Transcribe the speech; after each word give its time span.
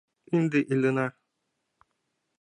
—Ынде 0.35 0.59
илена-а! 0.73 1.05